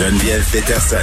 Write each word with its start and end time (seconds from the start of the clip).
Geneviève 0.00 0.42
Peterson. 0.50 0.96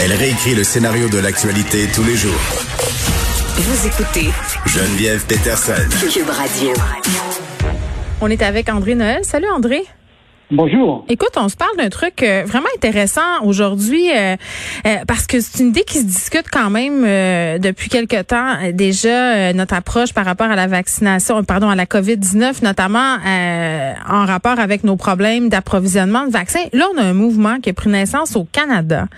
Elle 0.00 0.12
réécrit 0.14 0.54
le 0.54 0.64
scénario 0.64 1.10
de 1.10 1.18
l'actualité 1.18 1.86
tous 1.94 2.02
les 2.02 2.16
jours. 2.16 2.32
Vous 3.56 3.86
écoutez 3.86 4.30
Geneviève 4.64 5.22
Peterson. 5.26 5.74
Cube 6.10 6.30
Radio. 6.30 6.72
On 8.22 8.30
est 8.30 8.40
avec 8.40 8.70
André 8.70 8.94
Noël. 8.94 9.22
Salut 9.22 9.50
André. 9.50 9.86
Bonjour. 10.52 11.04
Écoute, 11.08 11.32
on 11.36 11.48
se 11.48 11.56
parle 11.56 11.76
d'un 11.76 11.88
truc 11.88 12.22
euh, 12.22 12.44
vraiment 12.46 12.68
intéressant 12.76 13.42
aujourd'hui 13.42 14.12
euh, 14.12 14.36
euh, 14.86 14.96
parce 15.08 15.26
que 15.26 15.40
c'est 15.40 15.60
une 15.60 15.70
idée 15.70 15.82
qui 15.82 15.98
se 15.98 16.04
discute 16.04 16.46
quand 16.52 16.70
même 16.70 17.02
depuis 17.58 17.88
quelque 17.88 18.22
temps 18.22 18.54
déjà 18.72 19.52
notre 19.52 19.74
approche 19.74 20.12
par 20.12 20.24
rapport 20.24 20.46
à 20.46 20.54
la 20.54 20.68
vaccination, 20.68 21.42
pardon, 21.42 21.68
à 21.68 21.74
la 21.74 21.84
COVID-19 21.84 22.62
notamment 22.62 23.16
en 24.08 24.24
rapport 24.24 24.60
avec 24.60 24.84
nos 24.84 24.96
problèmes 24.96 25.48
d'approvisionnement 25.48 26.26
de 26.26 26.30
vaccins. 26.30 26.64
Là, 26.72 26.86
on 26.94 26.98
a 26.98 27.02
un 27.02 27.12
mouvement 27.12 27.58
qui 27.58 27.70
a 27.70 27.72
pris 27.72 27.90
naissance 27.90 28.36
au 28.36 28.44
Canada. 28.44 29.08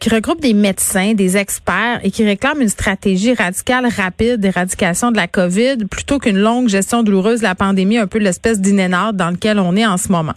Qui 0.00 0.08
regroupe 0.10 0.40
des 0.40 0.54
médecins, 0.54 1.14
des 1.14 1.36
experts 1.36 2.00
et 2.04 2.10
qui 2.10 2.24
réclame 2.24 2.60
une 2.60 2.68
stratégie 2.68 3.34
radicale 3.34 3.86
rapide 3.86 4.38
d'éradication 4.38 5.10
de 5.10 5.16
la 5.16 5.26
COVID 5.26 5.86
plutôt 5.90 6.18
qu'une 6.18 6.38
longue 6.38 6.68
gestion 6.68 7.02
douloureuse 7.02 7.40
de 7.40 7.44
la 7.44 7.54
pandémie, 7.54 7.98
un 7.98 8.06
peu 8.06 8.18
l'espèce 8.18 8.60
d'inénarde 8.60 9.16
dans 9.16 9.30
lequel 9.30 9.58
on 9.58 9.74
est 9.74 9.86
en 9.86 9.96
ce 9.96 10.12
moment. 10.12 10.34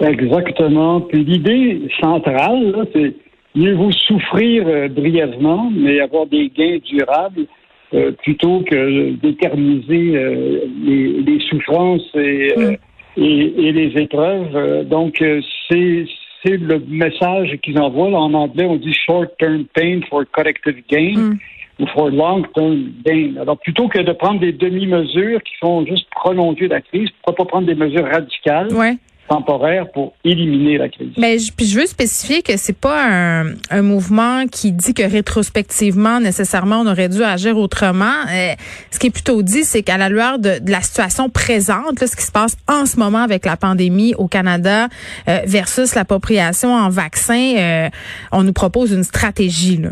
Exactement. 0.00 1.00
Puis 1.00 1.24
l'idée 1.24 1.88
centrale, 2.00 2.86
c'est 2.92 3.14
mieux 3.54 3.74
vous 3.74 3.92
souffrir 3.92 4.64
euh, 4.66 4.88
brièvement, 4.88 5.70
mais 5.74 6.00
avoir 6.00 6.26
des 6.26 6.50
gains 6.54 6.78
durables 6.84 7.46
euh, 7.94 8.12
plutôt 8.12 8.60
que 8.60 9.12
d'éterniser 9.12 10.16
euh, 10.16 10.60
les, 10.84 11.40
souffrances 11.48 12.10
et, 12.14 12.52
mm. 12.56 12.76
et, 13.16 13.72
les 13.72 14.02
épreuves. 14.02 14.86
donc, 14.88 15.22
c'est 15.70 16.04
c'est 16.44 16.56
le 16.56 16.78
message 16.86 17.58
qu'ils 17.62 17.78
envoient. 17.78 18.08
en 18.18 18.32
anglais, 18.34 18.66
on 18.66 18.76
dit 18.76 18.94
short-term 18.94 19.64
pain 19.74 20.00
for 20.08 20.24
collective 20.32 20.82
gain. 20.88 21.16
Mm. 21.16 21.38
ou 21.78 21.86
for 21.88 22.08
long-term 22.10 22.90
gain. 23.04 23.34
Alors, 23.38 23.58
plutôt 23.58 23.86
que 23.86 23.98
de 23.98 24.12
prendre 24.12 24.40
des 24.40 24.52
demi-mesures 24.52 25.42
qui 25.42 25.52
font 25.60 25.84
juste 25.84 26.08
prolonger 26.10 26.68
la 26.68 26.80
crise, 26.80 27.10
pourquoi 27.22 27.44
pas 27.44 27.48
prendre 27.50 27.66
des 27.66 27.74
mesures 27.74 28.06
radicales 28.06 28.72
ouais 28.72 28.96
temporaire 29.28 29.90
pour 29.92 30.14
éliminer 30.24 30.78
la 30.78 30.88
crise. 30.88 31.12
Mais 31.18 31.38
je, 31.38 31.52
puis 31.52 31.66
je 31.66 31.78
veux 31.78 31.86
spécifier 31.86 32.42
que 32.42 32.56
c'est 32.56 32.78
pas 32.78 33.04
un, 33.04 33.54
un, 33.70 33.82
mouvement 33.82 34.46
qui 34.50 34.72
dit 34.72 34.94
que 34.94 35.02
rétrospectivement 35.02 36.20
nécessairement 36.20 36.80
on 36.80 36.86
aurait 36.86 37.08
dû 37.08 37.22
agir 37.22 37.58
autrement. 37.58 38.04
Euh, 38.30 38.52
ce 38.90 38.98
qui 38.98 39.08
est 39.08 39.10
plutôt 39.10 39.42
dit, 39.42 39.64
c'est 39.64 39.82
qu'à 39.82 39.98
la 39.98 40.08
lueur 40.08 40.38
de, 40.38 40.64
de, 40.64 40.70
la 40.70 40.80
situation 40.80 41.28
présente, 41.28 42.00
là, 42.00 42.06
ce 42.06 42.16
qui 42.16 42.22
se 42.22 42.32
passe 42.32 42.56
en 42.68 42.86
ce 42.86 42.98
moment 42.98 43.22
avec 43.22 43.44
la 43.44 43.56
pandémie 43.56 44.14
au 44.16 44.28
Canada 44.28 44.86
euh, 45.28 45.38
versus 45.46 45.94
l'appropriation 45.94 46.70
en 46.70 46.88
vaccin, 46.88 47.54
euh, 47.56 47.88
on 48.32 48.42
nous 48.42 48.52
propose 48.52 48.92
une 48.92 49.04
stratégie. 49.04 49.78
Là. 49.78 49.90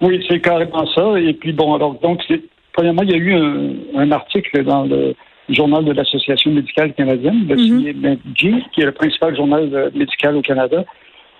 Oui, 0.00 0.24
c'est 0.28 0.40
carrément 0.40 0.86
ça. 0.94 1.18
Et 1.18 1.32
puis 1.34 1.52
bon, 1.52 1.74
alors 1.74 1.94
donc 2.00 2.20
premièrement, 2.72 3.02
il 3.02 3.10
y 3.10 3.14
a 3.14 3.16
eu 3.16 3.34
un, 3.34 4.00
un 4.00 4.12
article 4.12 4.64
dans 4.64 4.84
le 4.84 5.14
journal 5.48 5.84
de 5.84 5.92
l'Association 5.92 6.50
médicale 6.50 6.92
canadienne, 6.94 7.46
le 7.48 7.56
mm 7.56 8.16
qui 8.72 8.80
est 8.80 8.84
le 8.84 8.92
principal 8.92 9.36
journal 9.36 9.70
euh, 9.72 9.90
médical 9.94 10.36
au 10.36 10.42
Canada, 10.42 10.84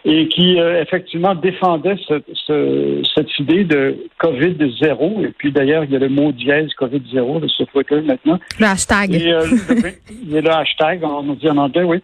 et 0.04 0.28
qui 0.28 0.60
euh, 0.60 0.80
effectivement 0.80 1.34
défendait 1.34 1.96
cette 2.06 3.38
idée 3.38 3.64
de 3.64 3.96
COVID 4.18 4.56
zéro. 4.80 5.22
Et 5.22 5.32
puis 5.36 5.50
d'ailleurs, 5.50 5.84
il 5.84 5.90
y 5.90 5.96
a 5.96 5.98
le 5.98 6.08
mot 6.08 6.32
dièse 6.32 6.72
COVID 6.74 7.02
zéro 7.12 7.46
sur 7.48 7.66
Twitter 7.68 8.00
maintenant. 8.00 8.38
Le 8.60 8.66
hashtag. 8.66 9.14
Euh, 9.14 9.44
il 10.10 10.30
y 10.30 10.38
a 10.38 10.40
le 10.40 10.50
hashtag, 10.50 11.02
on 11.02 11.34
dit 11.34 11.48
en 11.48 11.56
anglais, 11.56 11.82
oui. 11.82 11.98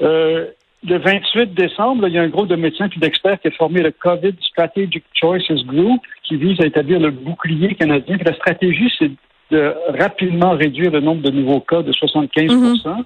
le 0.00 0.52
28 0.84 1.54
décembre, 1.54 2.06
il 2.08 2.14
y 2.14 2.18
a 2.18 2.22
un 2.22 2.28
groupe 2.28 2.48
de 2.48 2.56
médecins 2.56 2.88
et 2.94 3.00
d'experts 3.00 3.40
qui 3.40 3.48
a 3.48 3.50
formé 3.52 3.82
le 3.82 3.90
COVID 3.90 4.34
Strategic 4.40 5.04
Choices 5.14 5.64
Group 5.66 6.00
qui 6.24 6.36
vise 6.36 6.60
à 6.60 6.66
établir 6.66 7.00
le 7.00 7.10
bouclier 7.10 7.74
canadien. 7.74 8.18
la 8.22 8.34
stratégie, 8.34 8.92
c'est 8.98 9.10
de 9.50 9.74
rapidement 9.98 10.52
réduire 10.52 10.90
le 10.90 11.00
nombre 11.00 11.22
de 11.22 11.30
nouveaux 11.30 11.60
cas 11.60 11.82
de 11.82 11.92
75 11.92 12.52
mhm. 12.52 13.04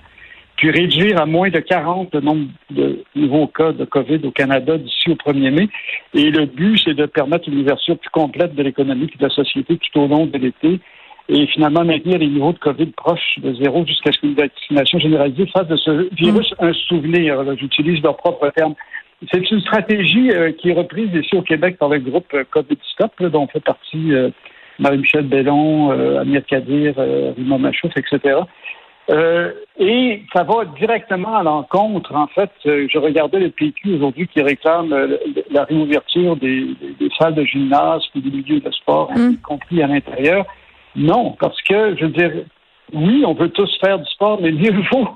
puis 0.57 0.71
réduire 0.71 1.21
à 1.21 1.27
moins 1.27 1.51
de 1.51 1.61
40 1.61 2.15
le 2.15 2.21
nombre 2.21 2.49
de 2.71 3.03
nouveaux 3.15 3.47
cas 3.47 3.73
de 3.73 3.85
COVID 3.85 4.21
au 4.25 4.31
Canada 4.31 4.79
d'ici 4.79 5.11
au 5.11 5.15
1er 5.15 5.51
mai. 5.51 5.69
Et 6.15 6.31
le 6.31 6.47
but, 6.47 6.81
c'est 6.85 6.95
de 6.95 7.07
permettre 7.07 7.49
une 7.49 7.61
ouverture 7.61 7.99
plus 7.99 8.11
complète 8.11 8.55
de 8.55 8.63
l'économie 8.63 9.11
et 9.13 9.19
de 9.19 9.23
la 9.23 9.31
société 9.31 9.79
tout 9.79 10.01
au 10.01 10.09
long 10.09 10.27
de 10.27 10.39
l'été 10.39 10.81
et 11.29 11.47
finalement 11.47 11.85
maintenir 11.85 12.19
les 12.19 12.27
niveaux 12.27 12.53
de 12.53 12.59
COVID 12.59 12.87
proches 12.97 13.39
de 13.39 13.55
zéro 13.55 13.87
jusqu'à 13.87 14.11
ce 14.11 14.19
qu'une 14.19 14.35
vaccination 14.35 14.99
généralisée 14.99 15.47
fasse 15.47 15.69
de 15.69 15.77
ce 15.77 16.15
virus 16.15 16.53
mhm. 16.59 16.69
un 16.69 16.73
souvenir. 16.73 17.57
J'utilise 17.57 18.03
leur 18.03 18.17
propre 18.17 18.51
terme. 18.57 18.75
C'est 19.33 19.51
une 19.51 19.61
stratégie 19.61 20.31
euh, 20.31 20.53
qui 20.53 20.71
est 20.71 20.73
reprise 20.73 21.11
ici 21.13 21.37
au 21.37 21.43
Québec 21.43 21.77
par 21.79 21.91
le 21.91 21.99
groupe 21.99 22.33
euh, 22.33 22.45
COVID 22.51 22.79
Stop, 22.95 23.23
dont 23.23 23.47
fait 23.49 23.61
partie 23.61 24.15
euh, 24.15 24.31
Marie-Michel 24.81 25.27
Bellon, 25.27 25.93
euh, 25.93 26.21
Amir 26.21 26.45
Kadir, 26.47 26.95
euh, 26.99 27.33
Rima 27.37 27.59
Machouf, 27.59 27.93
etc. 27.97 28.39
Euh, 29.11 29.53
et 29.79 30.23
ça 30.33 30.43
va 30.45 30.65
directement 30.79 31.37
à 31.37 31.43
l'encontre, 31.43 32.15
en 32.15 32.27
fait, 32.29 32.51
je 32.65 32.99
regardais 32.99 33.41
le 33.41 33.51
PQ 33.51 33.97
aujourd'hui 33.97 34.29
qui 34.29 34.41
réclame 34.41 34.95
la 35.51 35.65
réouverture 35.65 36.37
des, 36.37 36.69
salles 37.19 37.35
de 37.35 37.45
gymnase 37.45 38.03
et 38.15 38.21
des 38.21 38.31
milieux 38.31 38.61
de 38.61 38.71
sport, 38.71 39.11
mm. 39.13 39.33
y 39.33 39.37
compris 39.39 39.83
à 39.83 39.87
l'intérieur. 39.87 40.47
Non, 40.97 41.37
parce 41.41 41.61
que, 41.63 41.97
je 41.97 42.05
veux 42.05 42.13
dire, 42.13 42.33
oui, 42.93 43.25
on 43.27 43.35
veut 43.35 43.51
tous 43.51 43.71
faire 43.81 43.99
du 43.99 44.11
sport, 44.11 44.41
mais 44.41 44.53
mieux 44.53 44.75
vaut 44.93 45.09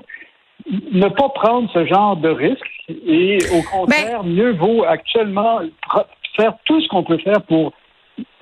ne 0.91 1.07
pas 1.09 1.29
prendre 1.29 1.69
ce 1.73 1.85
genre 1.85 2.17
de 2.17 2.29
risque 2.29 2.65
et 3.07 3.37
au 3.53 3.61
contraire, 3.61 4.23
ben 4.23 4.29
mieux 4.29 4.53
vaut 4.53 4.83
actuellement 4.83 5.59
faire 6.35 6.53
tout 6.65 6.81
ce 6.81 6.87
qu'on 6.87 7.03
peut 7.03 7.19
faire 7.19 7.41
pour 7.43 7.71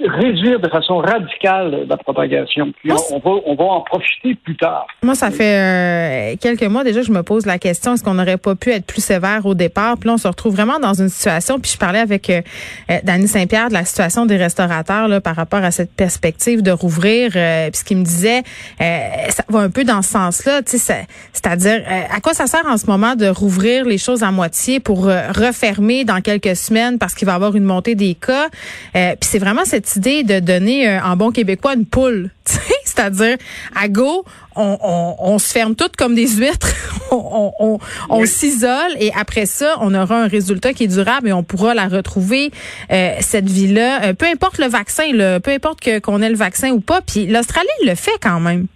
réduire 0.08 0.60
de 0.60 0.70
façon 0.70 0.98
radicale 0.98 1.86
la 1.88 1.98
propagation. 1.98 2.72
Puis 2.80 2.92
on, 3.12 3.20
va, 3.20 3.42
on 3.46 3.56
va 3.56 3.64
en 3.64 3.82
profiter 3.82 4.36
plus 4.36 4.56
tard. 4.56 4.88
Moi, 5.02 5.16
ça 5.16 5.32
fait 5.32 6.34
euh, 6.34 6.36
quelques 6.40 6.64
mois 6.64 6.84
déjà 6.84 7.02
que 7.02 7.08
je 7.08 7.12
me 7.12 7.24
pose 7.24 7.46
la 7.46 7.60
question 7.60 7.94
est-ce 7.94 8.04
qu'on 8.04 8.16
n'aurait 8.16 8.38
pas 8.38 8.56
pu 8.56 8.72
être 8.72 8.86
plus 8.86 9.04
sévère 9.04 9.46
au 9.46 9.54
départ? 9.54 9.98
Puis 9.98 10.08
là, 10.08 10.16
on 10.16 10.18
se 10.18 10.28
retrouve 10.28 10.56
vraiment 10.56 10.80
dans 10.80 10.94
une 10.94 11.10
situation. 11.10 11.60
Puis 11.60 11.72
je 11.74 11.78
parlais 11.78 12.00
avec 12.00 12.30
euh, 12.30 12.42
euh 12.90 12.98
Dany 13.04 13.28
Saint-Pierre 13.28 13.70
de 13.70 13.74
la 13.74 13.86
situation 13.86 14.26
des 14.26 14.38
restaurateurs 14.38 15.08
là, 15.08 15.22
par 15.22 15.36
rapport 15.36 15.64
à 15.64 15.72
cette 15.72 15.94
perspective 15.94 16.62
de 16.62 16.72
rouvrir. 16.72 17.32
Euh, 17.36 17.70
puis 17.70 17.80
ce 17.80 17.84
qu'il 17.84 17.98
me 17.98 18.04
disait, 18.04 18.44
ça 18.80 19.44
va 19.50 19.60
un 19.60 19.70
peu 19.70 19.84
dans 19.84 20.02
ce 20.02 20.12
sens-là. 20.12 20.62
C'est-à-dire, 20.66 21.84
à 22.16 22.20
quoi 22.20 22.34
ça 22.34 22.48
sert 22.48 22.66
en 22.68 22.78
ce 22.78 22.88
moment 22.88 23.16
de 23.16 23.28
rouvrir 23.28 23.86
les 23.86 23.98
choses 23.98 24.24
à 24.24 24.32
moitié 24.32 24.80
pour 24.80 25.06
refermer 25.06 26.04
dans 26.06 26.22
quelques 26.22 26.56
semaines 26.56 26.98
parce 26.98 27.14
qu'il 27.14 27.26
va 27.26 27.34
y 27.34 27.36
avoir 27.36 27.56
une 27.56 27.64
montée 27.64 27.96
des 27.96 28.16
cas? 28.16 28.50
Puis 28.94 29.18
c'est 29.22 29.40
vraiment 29.40 29.66
cette 29.66 29.93
de 30.00 30.40
donner 30.40 30.88
euh, 30.88 31.00
en 31.04 31.16
bon 31.16 31.32
québécois 31.32 31.74
une 31.76 31.86
poule. 31.86 32.30
C'est-à-dire, 32.86 33.38
à 33.76 33.88
go, 33.88 34.24
on, 34.56 35.38
se 35.40 35.52
ferme 35.52 35.76
toutes 35.76 35.96
comme 35.96 36.14
des 36.14 36.28
huîtres, 36.28 36.74
on, 37.12 37.80
s'isole 38.26 38.96
et 39.00 39.12
après 39.20 39.48
ça, 39.48 39.78
on 39.82 39.96
aura 39.96 40.22
un 40.22 40.28
résultat 40.28 40.74
qui 40.74 40.84
est 40.84 40.88
durable 40.96 41.30
et 41.30 41.34
on 41.34 41.44
pourra 41.44 41.74
la 41.74 41.88
retrouver, 41.88 42.52
euh, 42.92 43.16
cette 43.20 43.50
vie-là. 43.50 44.04
Euh, 44.04 44.14
peu 44.14 44.28
importe 44.28 44.60
le 44.60 44.68
vaccin, 44.68 45.06
peu 45.44 45.52
importe 45.52 45.80
qu'on 46.02 46.22
ait 46.22 46.30
le 46.30 46.36
vaccin 46.36 46.72
ou 46.72 46.82
pas. 46.82 47.02
Puis 47.02 47.26
l'Australie 47.26 47.68
le 47.84 47.96
fait 47.96 48.18
quand 48.22 48.40
même. 48.40 48.68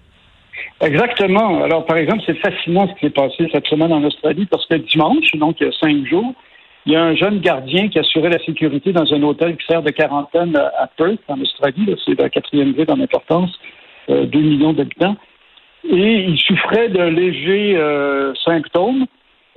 Exactement. 0.81 1.63
Alors, 1.63 1.85
par 1.85 1.97
exemple, 1.97 2.23
c'est 2.25 2.37
fascinant 2.37 2.87
ce 2.87 2.93
qui 2.93 3.07
s'est 3.07 3.13
passé 3.13 3.47
cette 3.51 3.65
semaine 3.67 3.91
en 3.91 4.03
Australie 4.03 4.47
parce 4.49 4.65
que 4.67 4.75
dimanche, 4.75 5.31
donc 5.35 5.57
il 5.59 5.67
y 5.67 5.69
a 5.69 5.73
cinq 5.73 6.05
jours, 6.05 6.33
il 6.87 6.93
y 6.93 6.95
a 6.95 7.03
un 7.03 7.15
jeune 7.15 7.41
gardien 7.41 7.89
qui 7.89 7.99
assurait 7.99 8.29
la 8.29 8.39
sécurité 8.45 8.93
dans 8.93 9.13
un 9.13 9.21
hôtel 9.21 9.57
qui 9.57 9.65
sert 9.65 9.83
de 9.83 9.89
quarantaine 9.89 10.55
à 10.55 10.87
Perth, 10.87 11.19
en 11.27 11.39
Australie. 11.41 11.93
C'est 12.05 12.17
la 12.17 12.29
quatrième 12.29 12.71
ville 12.71 12.89
en 12.89 13.01
importance, 13.01 13.51
euh, 14.09 14.25
2 14.25 14.39
millions 14.39 14.71
d'habitants. 14.71 15.17
Et 15.83 16.15
il 16.29 16.37
souffrait 16.39 16.87
de 16.87 17.01
légers 17.01 17.75
euh, 17.75 18.33
symptômes. 18.35 19.05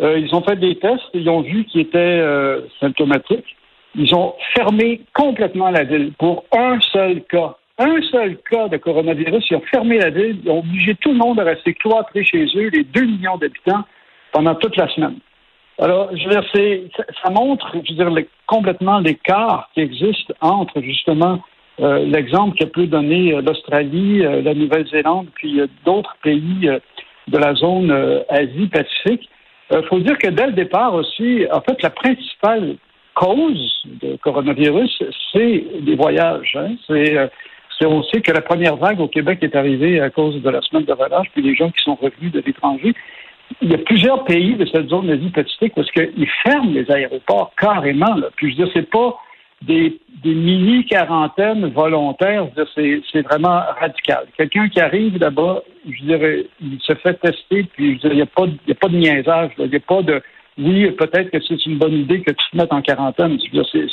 Euh, 0.00 0.18
ils 0.18 0.34
ont 0.34 0.42
fait 0.42 0.56
des 0.56 0.74
tests, 0.76 1.08
ils 1.14 1.28
ont 1.28 1.42
vu 1.42 1.64
qu'il 1.66 1.82
était 1.82 1.98
euh, 1.98 2.62
symptomatique. 2.80 3.56
Ils 3.94 4.12
ont 4.12 4.34
fermé 4.56 5.02
complètement 5.14 5.70
la 5.70 5.84
ville 5.84 6.12
pour 6.18 6.44
un 6.52 6.80
seul 6.92 7.22
cas. 7.30 7.54
un 7.78 8.02
seul 8.10 8.38
cas 8.50 8.66
de 8.66 8.76
coronavirus. 8.76 9.44
Ils 9.52 9.56
ont 9.56 9.62
fermé 9.70 9.98
la 9.98 10.10
ville, 10.10 10.40
ils 10.44 10.50
ont 10.50 10.58
obligé 10.58 10.96
tout 10.96 11.12
le 11.12 11.18
monde 11.18 11.38
à 11.38 11.44
rester 11.44 11.74
cloîtré 11.74 12.24
chez 12.24 12.46
eux, 12.56 12.70
les 12.72 12.82
2 12.82 13.02
millions 13.02 13.36
d'habitants, 13.36 13.84
pendant 14.32 14.56
toute 14.56 14.76
la 14.76 14.88
semaine. 14.88 15.20
Alors, 15.80 16.14
je 16.14 16.24
veux 16.24 16.30
dire, 16.30 16.92
ça, 17.24 17.30
montre, 17.30 17.72
je 17.72 17.94
veux 17.94 18.12
dire, 18.12 18.24
complètement 18.46 18.98
l'écart 18.98 19.70
qui 19.72 19.80
existe 19.80 20.30
entre 20.42 20.82
justement 20.82 21.40
euh, 21.80 22.04
l'exemple 22.04 22.54
qu'a 22.58 22.66
pu 22.66 22.86
donner 22.86 23.32
euh, 23.32 23.40
l'Australie, 23.40 24.22
euh, 24.22 24.42
la 24.42 24.52
Nouvelle-Zélande, 24.52 25.28
puis 25.34 25.58
d'autres 25.86 26.14
pays 26.22 26.68
de 27.28 27.38
la 27.38 27.54
zone 27.54 27.90
Asie-Pacifique. 28.28 29.30
Il 29.70 29.82
faut 29.88 30.00
dire 30.00 30.18
que 30.18 30.28
dès 30.28 30.48
le 30.48 30.52
départ 30.52 30.92
aussi, 30.92 31.46
en 31.50 31.62
fait, 31.62 31.80
la 31.82 31.90
principale 31.90 32.76
cause 33.14 33.82
de 34.02 34.16
coronavirus, 34.16 35.02
c'est 35.32 35.64
les 35.80 35.94
voyages. 35.94 36.56
Hein. 36.56 36.74
C'est 36.86 37.30
on 37.86 38.02
sait 38.02 38.20
que 38.20 38.32
la 38.32 38.42
première 38.42 38.76
vague 38.76 39.00
au 39.00 39.08
Québec 39.08 39.38
est 39.42 39.56
arrivée 39.56 40.00
à 40.00 40.10
cause 40.10 40.42
de 40.42 40.50
la 40.50 40.60
semaine 40.60 40.84
de 40.84 40.92
relâche, 40.92 41.28
puis 41.32 41.42
les 41.42 41.54
gens 41.54 41.70
qui 41.70 41.82
sont 41.82 41.94
revenus 41.94 42.32
de 42.32 42.42
l'étranger 42.44 42.94
il 43.60 43.70
y 43.70 43.74
a 43.74 43.78
plusieurs 43.78 44.24
pays 44.24 44.54
de 44.54 44.64
cette 44.66 44.88
zone 44.88 45.08
d'Asie-Pacifique 45.08 45.74
parce 45.74 45.90
qu'ils 45.90 46.28
ferment 46.42 46.72
les 46.72 46.90
aéroports 46.90 47.52
carrément. 47.58 48.14
Là. 48.14 48.28
Puis 48.36 48.52
je 48.52 48.56
dire, 48.56 48.68
c'est 48.72 48.88
pas 48.88 49.18
des, 49.62 49.98
mini-quarantaines 50.24 51.66
volontaires. 51.70 52.46
C'est 52.74 53.22
vraiment 53.22 53.62
radical. 53.80 54.26
Quelqu'un 54.36 54.68
qui 54.68 54.80
arrive 54.80 55.18
là-bas, 55.18 55.62
je 55.88 56.02
dirais, 56.04 56.46
il 56.60 56.78
se 56.80 56.94
fait 56.94 57.14
tester, 57.14 57.64
puis 57.74 57.98
je 58.02 58.08
il 58.08 58.16
n'y 58.16 58.22
a, 58.22 58.26
pas, 58.26 58.44
a 58.44 58.74
pas 58.74 58.88
de 58.88 58.96
niaisage. 58.96 59.50
Il 59.58 59.70
n'y 59.70 59.76
a 59.76 59.80
pas 59.80 60.02
de 60.02 60.22
oui, 60.58 60.90
peut-être 60.90 61.30
que 61.30 61.40
c'est 61.40 61.64
une 61.64 61.78
bonne 61.78 61.94
idée 61.94 62.20
que 62.20 62.32
tu 62.32 62.50
te 62.50 62.56
mettes 62.56 62.72
en 62.72 62.82
quarantaine. 62.82 63.38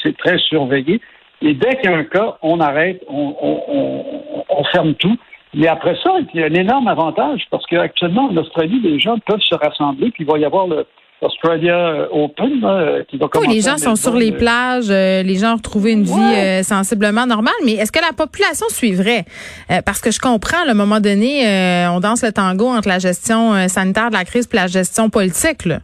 C'est 0.03 0.17
très 0.17 0.37
surveillé. 0.37 0.99
Et 1.41 1.53
dès 1.53 1.77
qu'il 1.77 1.89
y 1.89 1.93
a 1.93 1.97
un 1.97 2.03
cas, 2.03 2.37
on 2.41 2.59
arrête, 2.59 3.03
on 3.07 4.63
ferme 4.71 4.95
tout. 4.95 5.17
Mais 5.57 5.67
après 5.67 5.95
ça, 6.03 6.11
il 6.33 6.39
y 6.39 6.43
a 6.43 6.47
un 6.47 6.53
énorme 6.53 6.87
avantage 6.87 7.41
parce 7.51 7.65
qu'actuellement, 7.65 8.29
en 8.29 8.37
Australie, 8.37 8.79
les 8.81 8.99
gens 8.99 9.17
peuvent 9.25 9.41
se 9.41 9.55
rassembler, 9.55 10.11
puis 10.11 10.23
il 10.23 10.31
va 10.31 10.37
y 10.37 10.45
avoir 10.45 10.67
le, 10.67 10.85
Australia 11.21 12.07
Open 12.11 12.61
qui 13.09 13.17
va 13.17 13.27
commencer. 13.27 13.49
Oui, 13.49 13.55
les 13.55 13.61
gens 13.61 13.77
sont 13.77 13.95
sur 13.95 14.13
les 14.15 14.31
plages, 14.31 14.89
euh, 14.89 15.23
les 15.23 15.35
gens 15.35 15.53
ont 15.53 15.57
retrouvé 15.57 15.93
une 15.93 16.03
vie 16.03 16.13
euh, 16.13 16.61
sensiblement 16.61 17.25
normale, 17.25 17.55
mais 17.65 17.73
est-ce 17.73 17.91
que 17.91 17.99
la 17.99 18.13
population 18.13 18.67
suivrait? 18.69 19.25
Euh, 19.71 19.81
parce 19.83 19.99
que 19.99 20.11
je 20.11 20.19
comprends, 20.19 20.63
à 20.67 20.69
un 20.69 20.73
moment 20.75 20.99
donné, 20.99 21.87
on 21.91 21.99
danse 21.99 22.23
le 22.23 22.31
tango 22.31 22.67
entre 22.67 22.87
la 22.87 22.99
gestion 22.99 23.67
sanitaire 23.67 24.09
de 24.09 24.15
la 24.15 24.25
crise 24.25 24.47
et 24.51 24.55
la 24.55 24.67
gestion 24.67 25.09
politique. 25.09 25.65
Là. 25.65 25.79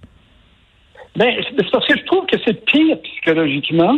Ben, 1.15 1.33
c'est 1.57 1.71
parce 1.71 1.87
que 1.87 1.97
je 1.97 2.05
trouve 2.05 2.25
que 2.25 2.37
c'est 2.45 2.65
pire 2.65 2.97
psychologiquement 3.01 3.97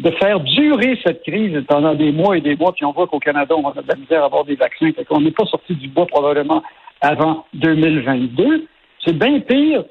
de 0.00 0.10
faire 0.12 0.40
durer 0.40 0.98
cette 1.04 1.22
crise 1.22 1.62
pendant 1.68 1.94
des 1.94 2.10
mois 2.10 2.36
et 2.36 2.40
des 2.40 2.56
mois, 2.56 2.72
puis 2.72 2.84
on 2.84 2.92
voit 2.92 3.06
qu'au 3.06 3.18
Canada, 3.18 3.54
on 3.54 3.68
a 3.68 3.82
de 3.82 3.88
la 3.88 3.96
misère 3.96 4.22
à 4.22 4.26
avoir 4.26 4.44
des 4.44 4.54
vaccins, 4.54 4.90
fait 4.92 5.04
qu'on 5.04 5.20
n'est 5.20 5.30
pas 5.30 5.44
sorti 5.44 5.74
du 5.74 5.88
bois 5.88 6.06
probablement 6.06 6.62
avant 7.02 7.44
2022. 7.54 8.66
C'est 9.04 9.18
bien 9.18 9.40
pire, 9.40 9.84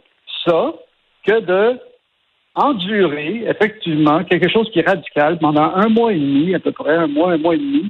ça, 0.45 0.73
que 1.25 1.39
de 1.41 1.79
endurer, 2.55 3.43
effectivement, 3.47 4.23
quelque 4.23 4.49
chose 4.49 4.69
qui 4.71 4.79
est 4.79 4.87
radical 4.87 5.37
pendant 5.37 5.71
un 5.75 5.89
mois 5.89 6.11
et 6.11 6.19
demi, 6.19 6.55
à 6.55 6.59
peu 6.59 6.71
près 6.71 6.95
un 6.95 7.07
mois, 7.07 7.33
un 7.33 7.37
mois 7.37 7.55
et 7.55 7.59
demi, 7.59 7.89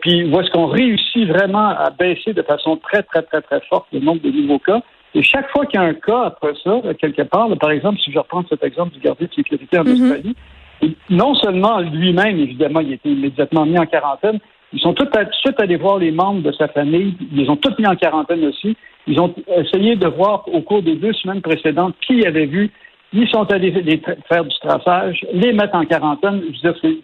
puis 0.00 0.24
où 0.24 0.40
est-ce 0.40 0.50
qu'on 0.50 0.66
réussit 0.66 1.28
vraiment 1.28 1.68
à 1.68 1.90
baisser 1.90 2.32
de 2.32 2.42
façon 2.42 2.76
très, 2.76 3.02
très, 3.02 3.22
très, 3.22 3.42
très 3.42 3.60
forte 3.68 3.86
le 3.92 4.00
nombre 4.00 4.22
de 4.22 4.30
nouveaux 4.30 4.60
cas? 4.60 4.80
Et 5.14 5.22
chaque 5.22 5.50
fois 5.50 5.66
qu'il 5.66 5.80
y 5.80 5.82
a 5.82 5.86
un 5.86 5.94
cas 5.94 6.22
après 6.22 6.54
ça, 6.62 6.80
quelque 6.98 7.22
part, 7.22 7.48
par 7.58 7.70
exemple, 7.70 7.98
si 7.98 8.12
je 8.12 8.18
reprends 8.18 8.44
cet 8.48 8.62
exemple 8.62 8.94
du 8.94 9.00
gardien 9.00 9.26
de 9.26 9.34
sécurité 9.34 9.78
en 9.78 9.84
mm-hmm. 9.84 10.02
Australie, 10.02 10.36
non 11.10 11.34
seulement 11.34 11.80
lui-même, 11.80 12.38
évidemment, 12.38 12.80
il 12.80 12.92
a 12.92 12.94
été 12.94 13.10
immédiatement 13.10 13.66
mis 13.66 13.78
en 13.78 13.86
quarantaine, 13.86 14.38
ils 14.72 14.80
sont 14.80 14.94
tout, 14.94 15.04
de 15.04 15.10
suite 15.32 15.60
allés 15.60 15.76
voir 15.76 15.98
les 15.98 16.10
membres 16.10 16.42
de 16.42 16.52
sa 16.52 16.68
famille, 16.68 17.14
ils 17.34 17.50
ont 17.50 17.56
tous 17.56 17.78
mis 17.78 17.86
en 17.86 17.96
quarantaine 17.96 18.44
aussi. 18.44 18.76
Ils 19.06 19.20
ont 19.20 19.34
essayé 19.56 19.96
de 19.96 20.06
voir 20.06 20.44
au 20.52 20.60
cours 20.62 20.82
des 20.82 20.94
deux 20.94 21.12
semaines 21.12 21.42
précédentes 21.42 21.94
qui 22.06 22.24
avait 22.26 22.46
vu. 22.46 22.70
Ils 23.12 23.28
sont 23.28 23.50
allés 23.52 23.72
faire 24.28 24.44
du 24.44 24.56
traçage, 24.60 25.26
les 25.32 25.52
mettre 25.52 25.74
en 25.74 25.84
quarantaine. 25.84 26.42
Je 26.42 26.68
veux 26.68 26.72
dire, 26.72 27.00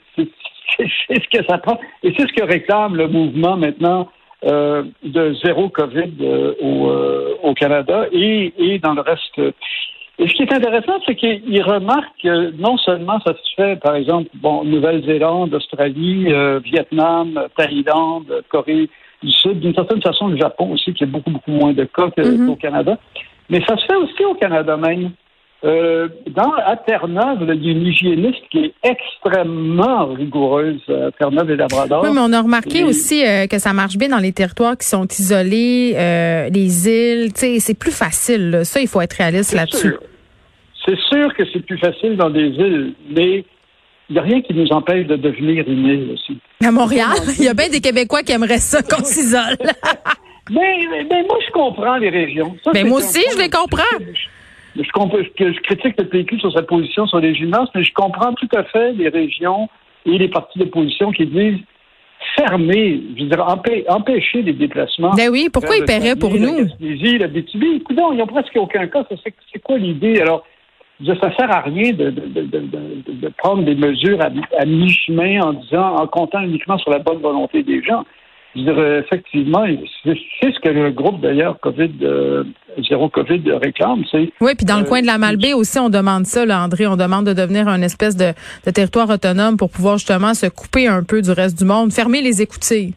c'est 0.77 0.87
ce 0.87 1.39
que 1.39 1.45
ça 1.47 1.59
prend. 1.59 1.79
Et 2.03 2.15
c'est 2.17 2.27
ce 2.27 2.33
que 2.33 2.45
réclame 2.45 2.97
le 2.97 3.09
mouvement 3.09 3.57
maintenant 3.57 4.09
euh, 4.45 4.85
de 5.03 5.35
zéro 5.45 5.69
COVID 5.69 6.13
euh, 6.21 6.55
au, 6.63 6.89
euh, 6.89 7.35
au, 7.43 7.55
Canada 7.55 8.07
et, 8.13 8.53
et 8.57 8.79
dans 8.79 8.95
le 8.95 9.01
reste 9.01 9.41
et 10.19 10.27
ce 10.27 10.35
qui 10.35 10.43
est 10.43 10.53
intéressant, 10.53 10.99
c'est 11.07 11.15
qu'il 11.15 11.63
remarque 11.63 12.11
que 12.23 12.51
non 12.61 12.77
seulement 12.79 13.21
ça 13.21 13.35
se 13.35 13.55
fait, 13.55 13.77
par 13.77 13.95
exemple, 13.95 14.29
bon, 14.35 14.65
Nouvelle-Zélande, 14.65 15.55
Australie, 15.55 16.33
euh, 16.33 16.59
Vietnam, 16.65 17.47
Thaïlande, 17.57 18.43
Corée 18.49 18.89
du 19.23 19.31
Sud, 19.31 19.61
d'une 19.61 19.75
certaine 19.75 20.03
façon, 20.03 20.29
le 20.29 20.37
Japon 20.37 20.73
aussi, 20.73 20.93
qui 20.93 21.05
a 21.05 21.07
beaucoup, 21.07 21.31
beaucoup 21.31 21.53
moins 21.53 21.73
de 21.73 21.85
cas 21.85 22.11
qu'au 22.11 22.57
Canada. 22.57 22.99
Mais 23.49 23.63
ça 23.65 23.77
se 23.77 23.87
fait 23.87 23.95
aussi 23.95 24.25
au 24.25 24.35
Canada 24.35 24.77
même. 24.77 25.13
Euh, 25.65 26.09
dans 26.29 26.53
à 26.53 26.77
Terre-Neuve, 26.77 27.39
il 27.41 27.65
y 27.65 27.69
a 27.69 27.73
une 27.73 27.87
hygiéniste 27.87 28.43
qui 28.49 28.59
est 28.59 28.75
extrêmement 28.85 30.07
rigoureuse 30.07 30.81
à 30.89 31.11
Terre-Neuve 31.19 31.51
et 31.51 31.57
Labrador. 31.57 32.05
Oui, 32.05 32.11
mais 32.13 32.21
on 32.21 32.33
a 32.33 32.43
remarqué 32.43 32.85
aussi 32.85 33.27
euh, 33.27 33.49
que 33.49 33.59
ça 33.59 33.73
marche 33.73 33.97
bien 33.97 34.09
dans 34.09 34.19
les 34.19 34.33
territoires 34.33 34.79
qui 34.79 34.87
sont 34.87 35.07
isolés, 35.09 35.95
euh, 35.97 36.49
les 36.49 36.89
îles. 36.89 37.33
C'est 37.35 37.79
plus 37.79 37.91
facile. 37.91 38.61
Ça, 38.63 38.81
il 38.81 38.87
faut 38.87 39.01
être 39.01 39.15
réaliste 39.15 39.53
là-dessus. 39.53 39.97
C'est 40.89 40.99
sûr 41.01 41.35
que 41.35 41.43
c'est 41.53 41.65
plus 41.67 41.79
facile 41.79 42.17
dans 42.17 42.31
des 42.31 42.47
îles, 42.47 42.95
mais 43.11 43.45
il 44.09 44.15
n'y 44.15 44.19
a 44.19 44.23
rien 44.23 44.41
qui 44.41 44.55
nous 44.55 44.73
empêche 44.73 45.07
de 45.07 45.17
devenir 45.17 45.69
une 45.69 45.87
île 45.87 46.11
aussi. 46.15 46.39
À 46.65 46.73
Montréal, 46.73 47.19
il 47.39 47.45
y 47.45 47.49
a 47.49 47.53
bien 47.53 47.69
des 47.69 47.81
Québécois 47.81 48.23
qui 48.23 48.33
aimeraient 48.33 48.57
ça 48.57 48.83
qu'on 48.83 49.05
s'isole. 49.05 49.59
mais, 50.51 50.79
mais, 51.11 51.23
moi, 51.25 51.37
je 51.47 51.53
comprends 51.53 51.99
les 51.99 52.09
régions. 52.09 52.57
mais 52.73 52.85
moi 52.85 52.99
aussi, 52.99 53.23
je 53.35 53.39
les 53.39 53.51
comprends. 53.51 53.83
Je, 54.77 54.83
je, 54.83 55.61
critique 55.61 55.95
le 55.99 56.09
PQ 56.09 56.41
sur 56.41 56.53
sa 56.53 56.63
position 56.63 57.07
sur 57.07 57.21
les 57.21 57.35
gymnases, 57.35 57.69
mais 57.75 57.85
je 57.85 57.93
comprends 57.93 58.33
tout 58.33 58.49
à 58.57 58.65
fait 58.65 58.93
les 58.93 59.11
régions 59.11 59.69
et 60.07 60.17
les 60.17 60.29
partis 60.29 60.59
d'opposition 60.59 61.13
qui 61.13 61.27
disent 61.27 61.61
fermer, 62.35 63.01
je 63.17 63.25
veux 63.25 63.29
dire, 63.29 63.47
empêcher 63.89 64.41
les 64.41 64.55
déplacements. 64.55 65.13
Ben 65.15 65.29
oui, 65.31 65.49
pourquoi 65.53 65.77
ils 65.77 65.85
paieraient 65.85 66.17
pour 66.17 66.33
nous? 66.33 66.67
Les 66.81 67.19
la 67.19 67.27
BTB, 67.27 67.65
écoute, 67.77 67.99
il 68.11 68.17
n'y 68.17 68.23
a 68.23 68.27
presque 68.27 68.57
aucun 68.57 68.87
cas. 68.87 69.05
C'est 69.53 69.63
quoi 69.63 69.77
l'idée? 69.77 70.21
Alors, 70.21 70.45
ça 71.07 71.37
sert 71.37 71.51
à 71.51 71.61
rien 71.61 71.93
de, 71.93 72.11
de, 72.11 72.43
de, 72.43 72.61
de 73.07 73.29
prendre 73.39 73.63
des 73.63 73.75
mesures 73.75 74.19
à, 74.21 74.65
mi-chemin 74.65 75.41
en 75.43 75.53
disant, 75.53 75.95
en 75.97 76.07
comptant 76.07 76.41
uniquement 76.41 76.79
sur 76.79 76.91
la 76.91 76.99
bonne 76.99 77.19
volonté 77.19 77.63
des 77.63 77.83
gens. 77.83 78.05
Je 78.57 78.63
dirais, 78.63 78.99
effectivement, 79.01 79.65
c'est 80.05 80.53
ce 80.53 80.59
que 80.59 80.71
le 80.71 80.91
groupe 80.91 81.21
d'ailleurs 81.21 81.61
Covid 81.61 81.93
euh, 82.03 82.45
zéro 82.89 83.09
Covid 83.09 83.43
réclame. 83.63 84.05
C'est 84.11 84.33
oui, 84.41 84.53
puis 84.57 84.65
dans 84.65 84.79
le 84.79 84.85
coin 84.85 85.03
de 85.03 85.07
la 85.07 85.19
Malbaie 85.19 85.53
aussi, 85.53 85.79
on 85.79 85.91
demande 85.91 86.25
ça, 86.25 86.45
là, 86.47 86.63
André. 86.63 86.87
On 86.87 86.97
demande 86.97 87.27
de 87.27 87.35
devenir 87.35 87.69
un 87.69 87.83
espèce 87.83 88.17
de, 88.17 88.33
de, 88.67 88.71
territoire 88.71 89.09
autonome 89.11 89.57
pour 89.57 89.71
pouvoir 89.71 89.99
justement 89.99 90.35
se 90.35 90.47
couper 90.47 90.89
un 90.89 91.05
peu 91.05 91.21
du 91.21 91.31
reste 91.31 91.59
du 91.59 91.65
monde, 91.65 91.93
fermer 91.93 92.23
les 92.23 92.43
écoutilles. 92.43 92.95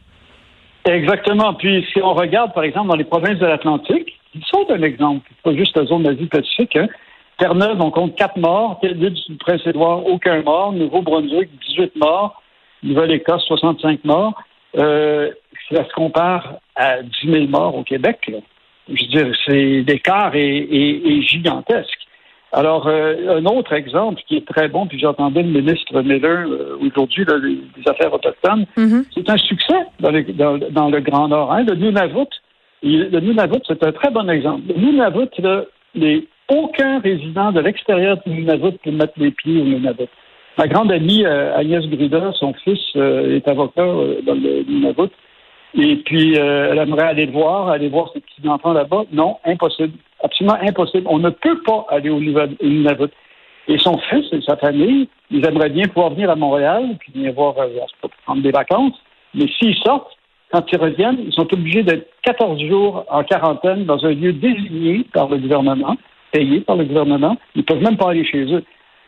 Exactement. 0.86 1.54
Puis 1.54 1.86
si 1.92 2.02
on 2.02 2.14
regarde, 2.14 2.54
par 2.54 2.64
exemple, 2.64 2.88
dans 2.88 2.96
les 2.96 3.04
provinces 3.04 3.38
de 3.38 3.46
l'Atlantique, 3.46 4.18
ils 4.34 4.46
sont 4.46 4.66
un 4.70 4.82
exemple, 4.82 5.30
pas 5.44 5.54
juste 5.54 5.78
la 5.78 5.86
zone 5.86 6.04
d'Asie-Pacifique. 6.04 6.76
Hein. 6.78 6.88
Terre-Neuve, 7.42 7.82
on 7.82 7.90
compte 7.90 8.16
quatre 8.16 8.38
morts. 8.38 8.80
L'île 8.84 9.14
du 9.14 9.36
Prince-Édouard, 9.38 10.06
aucun 10.06 10.44
mort. 10.44 10.74
Nouveau-Brunswick, 10.74 11.50
18 11.70 11.96
morts. 11.96 12.40
Nouvelle-Écosse, 12.84 13.44
65 13.48 14.06
morts. 14.06 14.40
Euh, 14.78 15.32
ça 15.72 15.84
se 15.84 15.94
compare 15.94 16.60
à 16.76 17.02
10 17.02 17.32
000 17.32 17.48
morts 17.48 17.76
au 17.76 17.84
Québec. 17.84 18.32
Je 18.88 18.92
veux 18.92 19.08
dire, 19.08 19.36
c'est 19.48 19.84
l'écart 19.88 20.36
est, 20.36 21.22
gigantesque. 21.24 21.98
Alors, 22.52 22.86
euh, 22.88 23.40
un 23.40 23.46
autre 23.46 23.74
exemple 23.74 24.22
qui 24.28 24.38
est 24.38 24.48
très 24.48 24.68
bon, 24.68 24.86
puis 24.86 25.00
j'entendais 25.00 25.42
le 25.42 25.62
ministre 25.62 26.00
Miller 26.02 26.46
euh, 26.48 26.78
aujourd'hui 26.80 27.26
des, 27.26 27.90
Affaires 27.90 28.14
autochtones, 28.14 28.66
mm-hmm. 28.78 29.06
c'est 29.16 29.30
un 29.30 29.38
succès 29.38 29.86
dans 30.00 30.12
le, 30.12 30.22
dans, 30.70 30.90
le 30.90 31.00
Grand 31.00 31.30
Nord. 31.30 31.54
Hein, 31.54 31.64
le 31.64 31.76
Nunavut, 31.76 32.28
le 32.84 33.20
Nunavut, 33.20 33.62
c'est 33.68 33.84
un 33.84 33.94
très 33.94 34.12
bon 34.12 34.30
exemple. 34.30 34.64
Le 34.68 34.76
Nunavut, 34.76 35.30
là, 35.40 35.64
les 35.96 36.28
aucun 36.52 37.00
résident 37.00 37.52
de 37.52 37.62
l'extérieur 37.62 38.18
du 38.26 38.34
Nunavut 38.34 38.78
peut 38.84 38.92
mettre 38.92 39.14
les 39.18 39.32
pieds 39.32 39.62
au 39.62 39.64
Nunavut. 39.64 40.10
Ma 40.58 40.68
grande 40.68 40.92
amie 40.92 41.26
euh, 41.26 41.56
Agnès 41.56 41.88
Gruda, 41.88 42.34
son 42.34 42.54
fils 42.54 42.80
euh, 42.98 43.38
est 43.38 43.48
avocat 43.48 43.82
euh, 43.82 44.22
dans 44.22 44.34
le 44.34 44.64
Nunavut. 44.64 45.10
Et 45.74 45.96
puis, 45.96 46.36
elle 46.36 46.78
aimerait 46.78 47.08
aller 47.08 47.26
le 47.26 47.32
voir, 47.32 47.70
aller 47.70 47.88
voir 47.88 48.12
ses 48.14 48.20
petits-enfants 48.20 48.74
là-bas. 48.74 49.04
Non, 49.14 49.38
impossible. 49.46 49.94
Absolument 50.22 50.58
impossible. 50.62 51.08
On 51.10 51.20
ne 51.20 51.30
peut 51.30 51.62
pas 51.66 51.86
aller 51.90 52.10
au 52.10 52.20
Nunavut. 52.20 53.10
Et 53.70 53.78
son 53.78 53.98
fils 54.10 54.26
et 54.34 54.42
sa 54.42 54.58
famille, 54.58 55.08
ils 55.30 55.46
aimeraient 55.46 55.70
bien 55.70 55.88
pouvoir 55.88 56.10
venir 56.10 56.30
à 56.30 56.36
Montréal, 56.36 56.98
puis 57.00 57.14
venir 57.14 57.32
voir, 57.32 57.56
prendre 58.26 58.42
des 58.42 58.52
vacances. 58.52 59.02
Mais 59.34 59.46
s'ils 59.58 59.78
sortent, 59.78 60.12
quand 60.52 60.70
ils 60.74 60.78
reviennent, 60.78 61.20
ils 61.26 61.32
sont 61.32 61.48
obligés 61.54 61.84
d'être 61.84 62.10
14 62.24 62.62
jours 62.68 63.06
en 63.10 63.24
quarantaine 63.24 63.86
dans 63.86 64.06
un 64.06 64.12
lieu 64.12 64.34
désigné 64.34 65.06
par 65.14 65.30
le 65.30 65.38
gouvernement 65.38 65.96
payés 66.32 66.62
par 66.62 66.76
le 66.76 66.86
gouvernement. 66.86 67.38
Ils 67.56 67.60
ne 67.60 67.64
peuvent 67.64 67.82
même 67.84 67.98
pas 67.98 68.10
aller 68.12 68.26
chez 68.26 68.44
eux. 68.44 68.64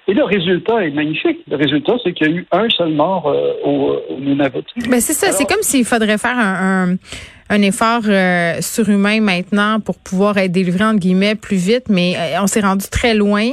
Et 0.06 0.14
le 0.14 0.26
résultat 0.26 0.84
est 0.86 0.92
magnifique. 0.92 1.40
Le 1.50 1.56
résultat, 1.56 1.94
c'est 2.04 2.12
qu'il 2.12 2.28
y 2.28 2.30
a 2.30 2.34
eu 2.34 2.48
un 2.52 2.68
seul 2.70 2.90
mort 2.90 3.26
euh, 3.28 3.54
au, 3.64 3.96
au 4.10 4.20
Nunavut. 4.20 4.66
Ben 4.90 5.00
c'est 5.00 5.14
ça. 5.14 5.32
C'est 5.32 5.46
comme 5.46 5.62
s'il 5.62 5.86
faudrait 5.86 6.18
faire 6.18 6.38
un, 6.38 6.92
un, 6.92 6.96
un 7.50 7.62
effort 7.62 8.02
euh, 8.10 8.56
surhumain 8.60 9.22
maintenant 9.22 9.80
pour 9.80 9.98
pouvoir 9.98 10.38
être 10.38 10.52
délivré 10.52 10.84
entre 10.84 11.00
guillemets 11.00 11.36
plus 11.36 11.56
vite, 11.56 11.86
mais 11.88 12.16
euh, 12.18 12.42
on 12.42 12.48
s'est 12.48 12.60
rendu 12.60 12.86
très 12.92 13.14
loin. 13.14 13.50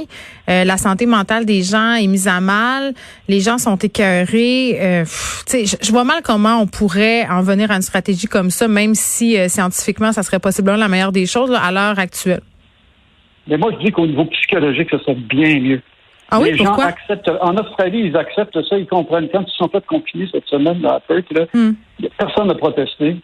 Euh, 0.48 0.64
la 0.64 0.76
santé 0.76 1.06
mentale 1.06 1.46
des 1.46 1.62
gens 1.62 1.94
est 1.94 2.08
mise 2.08 2.26
à 2.26 2.40
mal. 2.40 2.94
Les 3.28 3.38
gens 3.38 3.58
sont 3.58 3.76
écœurés. 3.76 4.76
Euh, 4.80 5.04
je, 5.48 5.76
je 5.80 5.90
vois 5.92 6.02
mal 6.02 6.20
comment 6.24 6.56
on 6.60 6.66
pourrait 6.66 7.28
en 7.30 7.42
venir 7.42 7.70
à 7.70 7.76
une 7.76 7.82
stratégie 7.82 8.26
comme 8.26 8.50
ça, 8.50 8.66
même 8.66 8.96
si 8.96 9.36
scientifiquement, 9.48 10.10
ça 10.10 10.24
serait 10.24 10.40
possiblement 10.40 10.78
la 10.78 10.88
meilleure 10.88 11.12
des 11.12 11.26
choses 11.26 11.48
là, 11.48 11.60
à 11.62 11.70
l'heure 11.70 12.00
actuelle. 12.00 12.40
Mais 13.46 13.56
moi, 13.56 13.70
je 13.72 13.84
dis 13.84 13.90
qu'au 13.92 14.06
niveau 14.06 14.24
psychologique, 14.26 14.88
ça 14.90 14.98
serait 15.00 15.14
bien 15.14 15.58
mieux. 15.60 15.80
Ah 16.30 16.38
oui, 16.40 16.52
les 16.52 16.56
pourquoi? 16.58 16.84
gens 16.84 16.88
acceptent. 16.90 17.30
En 17.40 17.56
Australie, 17.56 18.02
ils 18.06 18.16
acceptent 18.16 18.62
ça, 18.64 18.78
ils 18.78 18.86
comprennent. 18.86 19.28
Quand 19.32 19.42
ils 19.46 19.56
sont 19.56 19.68
fait 19.68 19.84
confiner 19.86 20.28
cette 20.30 20.46
semaine 20.46 20.84
à 20.86 21.00
Perth, 21.00 21.30
là, 21.32 21.46
Hmm. 21.52 21.72
personne 22.18 22.46
n'a 22.48 22.54
protesté. 22.54 23.16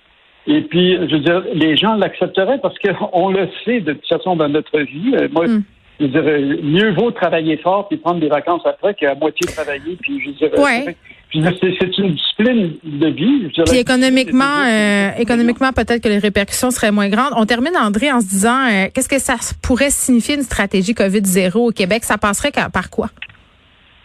Et 0.49 0.61
puis, 0.63 0.95
je 0.95 1.13
veux 1.17 1.21
dire, 1.21 1.43
les 1.55 1.77
gens 1.77 1.95
l'accepteraient 1.95 2.59
parce 2.59 2.75
qu'on 2.79 3.31
le 3.31 3.49
sait 3.65 3.81
de 3.81 3.93
toute 3.93 4.09
façon 4.09 4.35
dans 4.37 4.49
notre 4.49 4.79
vie. 4.81 5.15
Euh, 5.15 5.29
Moi, 5.33 5.47
Hmm. 5.47 5.63
je 6.01 6.07
dirais, 6.07 6.41
mieux 6.63 6.93
vaut 6.95 7.11
travailler 7.13 7.57
fort 7.59 7.87
puis 7.89 7.97
prendre 7.99 8.21
des 8.21 8.29
vacances 8.29 8.63
après 8.67 8.95
qu'à 8.95 9.15
moitié 9.15 9.47
travailler. 9.53 9.97
Puis, 10.01 10.21
je 10.25 10.31
dirais, 10.31 10.59
Ouais. 10.61 10.97
C'est, 11.33 11.99
une 11.99 12.15
discipline 12.15 12.73
de 12.85 13.07
vie. 13.09 13.51
je. 13.57 13.63
Puis 13.63 13.79
économiquement, 13.79 14.63
euh, 14.67 15.11
économiquement, 15.19 15.73
peut-être 15.73 16.03
que 16.03 16.09
les 16.09 16.19
répercussions 16.19 16.71
seraient 16.71 16.93
moins 16.93 17.09
grandes. 17.09 17.33
On 17.37 17.47
termine, 17.47 17.77
André, 17.77 18.11
en 18.13 18.21
se 18.21 18.29
disant, 18.29 18.67
euh, 18.69 18.87
qu'est-ce 18.95 19.09
que 19.09 19.19
ça 19.19 19.35
pourrait 19.63 19.91
signifier 19.91 20.37
une 20.37 20.43
stratégie 20.43 20.93
COVID-0 20.93 21.57
au 21.57 21.71
Québec? 21.73 22.05
Ça 22.05 22.19
passerait 22.19 22.53
par 22.73 22.91
quoi? 22.91 23.09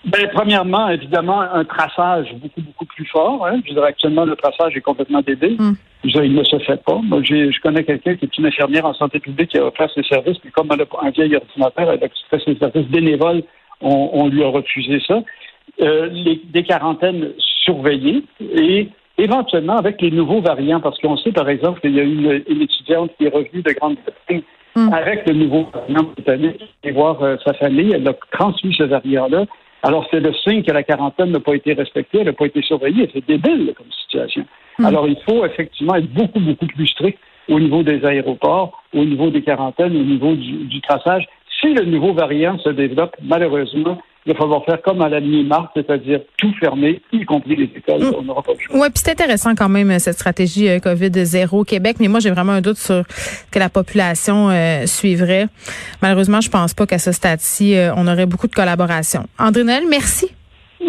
Ben, 0.04 0.28
premièrement, 0.34 0.90
évidemment, 0.90 1.42
un 1.42 1.64
traçage 1.64 2.34
beaucoup, 2.34 2.62
beaucoup 2.62 2.86
plus 2.86 3.06
fort. 3.06 3.46
Hein. 3.46 3.62
Je 3.68 3.74
dirais 3.74 3.90
actuellement, 3.90 4.26
le 4.26 4.36
traçage 4.36 4.76
est 4.76 4.82
complètement 4.82 5.22
dédé. 5.22 5.56
Mm. 5.60 5.74
Dirais, 6.04 6.26
il 6.26 6.34
ne 6.34 6.44
se 6.44 6.58
fait 6.60 6.84
pas. 6.84 7.00
Moi, 7.04 7.22
je 7.24 7.62
connais 7.62 7.84
quelqu'un 7.84 8.16
qui 8.16 8.26
est 8.26 8.38
une 8.38 8.48
infirmière 8.48 8.86
en 8.86 8.96
santé 8.96 9.20
publique 9.20 9.52
qui 9.52 9.60
a 9.60 9.66
offert 9.66 9.90
ses 9.94 10.02
services, 10.04 10.40
puis 10.40 10.52
comme 10.52 10.70
elle 10.74 10.82
a 10.82 10.86
un 11.06 11.12
vieil 11.12 11.36
ordinateur, 11.36 11.92
elle 11.92 12.04
a 12.04 12.08
fait 12.32 12.44
ses 12.44 12.58
services 12.58 12.88
bénévoles, 12.88 13.44
on, 13.82 14.10
on 14.14 14.28
lui 14.28 14.44
a 14.44 14.48
refusé 14.48 15.00
ça. 15.08 15.22
Euh, 15.82 16.10
les, 16.12 16.42
des 16.54 16.64
quarantaines 16.64 17.32
surveillées 17.64 18.24
et 18.40 18.90
éventuellement 19.18 19.78
avec 19.78 20.02
les 20.02 20.12
nouveaux 20.12 20.42
variants, 20.42 20.80
parce 20.80 21.00
qu'on 21.00 21.18
sait, 21.18 21.32
par 21.32 21.50
exemple, 21.50 21.82
qu'il 21.82 21.96
y 21.96 22.00
a 22.00 22.04
une, 22.04 22.44
une 22.48 22.62
étudiante 22.62 23.12
qui 23.18 23.26
est 23.26 23.30
revenue 23.30 23.64
de 23.64 23.72
Grande-Bretagne 23.72 24.44
Mm. 24.76 24.94
avec 24.94 25.28
le 25.28 25.34
nouveau 25.34 25.68
variant 25.74 26.04
britannique 26.04 26.64
et 26.84 26.92
voir 26.92 27.22
euh, 27.22 27.36
sa 27.46 27.54
famille. 27.54 27.92
Elle 27.94 28.08
a 28.08 28.14
transmis 28.32 28.74
ce 28.74 28.84
variant-là. 28.84 29.46
Alors, 29.84 30.08
c'est 30.12 30.20
le 30.20 30.34
signe 30.34 30.64
que 30.64 30.72
la 30.72 30.84
quarantaine 30.84 31.32
n'a 31.32 31.40
pas 31.40 31.56
été 31.56 31.74
respectée, 31.74 32.20
elle 32.20 32.28
n'a 32.28 32.34
pas 32.34 32.46
été 32.46 32.62
surveillée. 32.62 33.10
C'est 33.14 33.26
débile 33.26 33.74
comme 33.76 33.92
situation. 34.04 34.46
Mm. 34.80 34.86
Alors, 34.86 35.08
il 35.08 35.18
faut 35.28 35.46
effectivement 35.46 35.96
être 35.96 36.12
beaucoup, 36.14 36.40
beaucoup 36.40 36.68
plus 36.68 36.88
strict 36.88 37.20
au 37.50 37.60
niveau 37.60 37.84
des 37.84 38.06
aéroports, 38.06 38.82
au 38.94 39.04
niveau 39.04 39.30
des 39.30 39.42
quarantaines, 39.42 39.96
au 39.96 40.04
niveau 40.04 40.36
du, 40.36 40.66
du 40.66 40.82
traçage. 40.82 41.28
Si 41.60 41.74
le 41.74 41.84
nouveau 41.84 42.14
variant 42.14 42.58
se 42.60 42.70
développe, 42.70 43.16
malheureusement, 43.22 44.02
il 44.26 44.34
va 44.34 44.40
falloir 44.40 44.64
faire 44.66 44.82
comme 44.82 45.02
à 45.02 45.10
la 45.10 45.20
mi-mars, 45.20 45.70
c'est-à-dire 45.76 46.22
tout 46.38 46.54
fermer, 46.60 47.02
y 47.12 47.26
compris 47.26 47.56
les 47.56 47.72
écoles. 47.76 48.04
Mm. 48.04 48.16
On 48.20 48.22
n'aura 48.22 48.44
pas 48.44 48.54
le 48.54 48.60
choix. 48.60 48.76
Oui, 48.80 48.88
puis 48.94 49.02
c'est 49.04 49.12
intéressant 49.12 49.56
quand 49.56 49.70
même 49.70 49.98
cette 50.00 50.16
stratégie 50.16 50.70
euh, 50.70 50.78
COVID-0 50.78 51.50
au 51.52 51.64
Québec, 51.64 51.98
mais 52.00 52.08
moi 52.08 52.20
j'ai 52.20 52.30
vraiment 52.30 52.54
un 52.54 52.62
doute 52.62 52.78
sur 52.78 53.04
que 53.52 53.60
la 53.60 53.70
population 53.70 54.50
euh, 54.50 54.86
suivrait. 54.86 55.48
Malheureusement, 56.02 56.42
je 56.42 56.50
pense 56.50 56.74
pas 56.74 56.86
qu'à 56.86 57.00
ce 57.00 57.12
stade-ci, 57.12 57.76
euh, 57.76 57.94
on 57.96 58.08
aurait 58.08 58.28
beaucoup 58.28 58.48
de 58.48 58.56
collaboration. 58.56 59.24
André 59.40 59.64
Noël, 59.64 59.84
merci. 59.90 60.28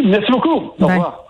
Merci 0.04 0.30
beaucoup. 0.30 0.48
Au 0.48 0.74
Bye. 0.78 0.90
revoir. 0.90 1.21